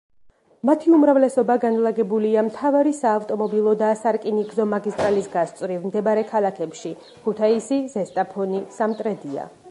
მათი 0.67 0.91
უმრავლესობა 0.97 1.55
განლაგებულია 1.63 2.43
მთავარი 2.45 2.93
საავტომობილო 2.99 3.73
და 3.81 3.89
სარკინიგზო 3.99 4.65
მაგისტრალის 4.71 5.29
გასწვრივ 5.35 5.85
მდებარე 5.91 6.23
ქალაქებში: 6.31 6.95
ქუთაისი, 7.27 7.79
ზესტაფონი, 7.97 8.63
სამტრედია. 8.79 9.47